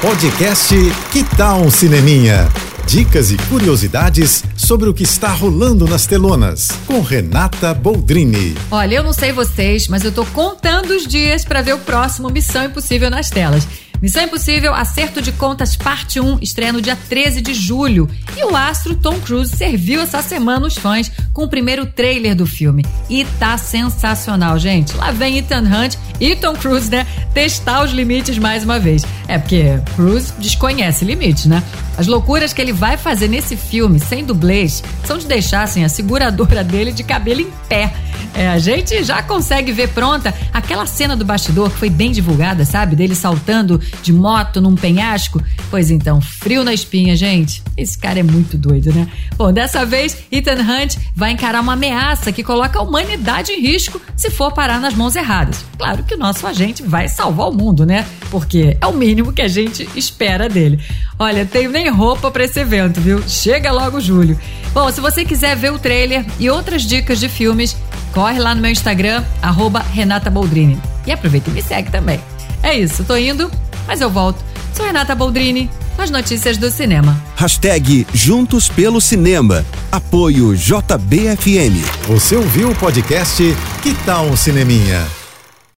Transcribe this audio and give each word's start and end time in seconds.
Podcast 0.00 0.76
Que 1.10 1.24
Tal 1.36 1.60
um 1.60 1.70
Cineminha? 1.72 2.48
Dicas 2.86 3.32
e 3.32 3.36
curiosidades 3.48 4.44
sobre 4.56 4.88
o 4.88 4.94
que 4.94 5.02
está 5.02 5.28
rolando 5.32 5.88
nas 5.88 6.06
telonas, 6.06 6.68
com 6.86 7.00
Renata 7.00 7.74
Boldrini. 7.74 8.54
Olha, 8.70 8.94
eu 8.94 9.02
não 9.02 9.12
sei 9.12 9.32
vocês, 9.32 9.88
mas 9.88 10.04
eu 10.04 10.12
tô 10.12 10.24
contando 10.26 10.90
os 10.90 11.04
dias 11.04 11.44
para 11.44 11.62
ver 11.62 11.74
o 11.74 11.78
próximo 11.78 12.30
Missão 12.30 12.64
Impossível 12.64 13.10
nas 13.10 13.28
telas. 13.28 13.66
Missão 14.00 14.22
Impossível 14.22 14.74
Acerto 14.74 15.20
de 15.20 15.32
Contas 15.32 15.74
Parte 15.74 16.20
1 16.20 16.38
estreia 16.40 16.72
no 16.72 16.80
dia 16.80 16.96
13 17.08 17.40
de 17.40 17.52
julho. 17.52 18.08
E 18.36 18.44
o 18.44 18.54
astro 18.54 18.94
Tom 18.94 19.18
Cruise 19.18 19.56
serviu 19.56 20.00
essa 20.00 20.22
semana 20.22 20.66
os 20.66 20.76
fãs 20.76 21.10
com 21.32 21.42
o 21.42 21.48
primeiro 21.48 21.84
trailer 21.84 22.36
do 22.36 22.46
filme. 22.46 22.84
E 23.10 23.24
tá 23.40 23.58
sensacional, 23.58 24.56
gente. 24.58 24.96
Lá 24.96 25.10
vem 25.10 25.38
Ethan 25.38 25.62
Hunt 25.62 25.96
e 26.20 26.36
Tom 26.36 26.54
Cruise, 26.54 26.88
né? 26.88 27.06
Testar 27.34 27.82
os 27.82 27.90
limites 27.90 28.38
mais 28.38 28.62
uma 28.62 28.78
vez. 28.78 29.04
É 29.26 29.36
porque 29.36 29.80
Cruise 29.96 30.32
desconhece 30.38 31.04
limites, 31.04 31.46
né? 31.46 31.62
As 31.96 32.06
loucuras 32.06 32.52
que 32.52 32.62
ele 32.62 32.72
vai 32.72 32.96
fazer 32.96 33.26
nesse 33.26 33.56
filme, 33.56 33.98
sem 33.98 34.24
dublês, 34.24 34.84
são 35.04 35.18
de 35.18 35.26
deixar 35.26 35.64
assim, 35.64 35.82
a 35.82 35.88
seguradora 35.88 36.62
dele 36.64 36.92
de 36.92 37.02
cabelo 37.02 37.40
em 37.40 37.50
pé. 37.68 37.92
É, 38.34 38.48
a 38.48 38.58
gente 38.58 39.02
já 39.02 39.22
consegue 39.22 39.72
ver 39.72 39.88
pronta 39.88 40.34
aquela 40.52 40.86
cena 40.86 41.16
do 41.16 41.24
bastidor 41.24 41.70
que 41.70 41.78
foi 41.78 41.90
bem 41.90 42.12
divulgada, 42.12 42.64
sabe? 42.64 42.94
Dele 42.94 43.14
saltando 43.14 43.80
de 44.02 44.12
moto 44.12 44.60
num 44.60 44.74
penhasco. 44.74 45.42
Pois 45.70 45.90
então, 45.90 46.20
frio 46.20 46.62
na 46.62 46.72
espinha, 46.72 47.16
gente. 47.16 47.62
Esse 47.76 47.98
cara 47.98 48.20
é 48.20 48.22
muito 48.22 48.56
doido, 48.56 48.92
né? 48.92 49.08
Bom, 49.36 49.52
dessa 49.52 49.84
vez, 49.84 50.16
Ethan 50.30 50.60
Hunt 50.62 50.96
vai 51.14 51.32
encarar 51.32 51.60
uma 51.60 51.72
ameaça 51.72 52.32
que 52.32 52.42
coloca 52.42 52.78
a 52.78 52.82
humanidade 52.82 53.52
em 53.52 53.60
risco 53.60 54.00
se 54.16 54.30
for 54.30 54.52
parar 54.52 54.80
nas 54.80 54.94
mãos 54.94 55.16
erradas. 55.16 55.64
Claro 55.76 56.02
que 56.04 56.14
o 56.14 56.18
nosso 56.18 56.46
agente 56.46 56.82
vai 56.82 57.08
salvar 57.08 57.48
o 57.48 57.54
mundo, 57.54 57.84
né? 57.84 58.06
Porque 58.30 58.76
é 58.80 58.86
o 58.86 58.92
mínimo 58.92 59.32
que 59.32 59.42
a 59.42 59.48
gente 59.48 59.88
espera 59.96 60.48
dele. 60.48 60.78
Olha, 61.18 61.44
tenho 61.44 61.70
nem 61.70 61.88
roupa 61.88 62.30
para 62.30 62.44
esse 62.44 62.60
evento, 62.60 63.00
viu? 63.00 63.22
Chega 63.26 63.72
logo, 63.72 64.00
Júlio. 64.00 64.38
Bom, 64.72 64.90
se 64.92 65.00
você 65.00 65.24
quiser 65.24 65.56
ver 65.56 65.72
o 65.72 65.78
trailer 65.78 66.24
e 66.38 66.48
outras 66.48 66.82
dicas 66.82 67.18
de 67.18 67.28
filmes, 67.28 67.76
corre 68.12 68.38
lá 68.38 68.54
no 68.54 68.60
meu 68.60 68.70
Instagram, 68.70 69.24
arroba 69.42 69.80
Renata 69.80 70.30
Boldrini. 70.30 70.80
E 71.06 71.12
aproveita 71.12 71.50
e 71.50 71.52
me 71.52 71.62
segue 71.62 71.90
também. 71.90 72.20
É 72.62 72.78
isso, 72.78 73.04
tô 73.04 73.16
indo, 73.16 73.50
mas 73.86 74.00
eu 74.00 74.10
volto. 74.10 74.44
Sou 74.74 74.86
Renata 74.86 75.14
Boldrini, 75.14 75.70
com 75.96 76.02
as 76.02 76.10
notícias 76.10 76.56
do 76.56 76.70
cinema. 76.70 77.20
Hashtag 77.36 78.06
Juntos 78.12 78.68
pelo 78.68 79.00
Cinema. 79.00 79.64
Apoio 79.90 80.54
JBFM. 80.54 81.82
Você 82.06 82.36
ouviu 82.36 82.70
o 82.70 82.74
podcast 82.74 83.42
Que 83.82 83.94
Tal 84.04 84.26
um 84.26 84.36
Cineminha? 84.36 85.17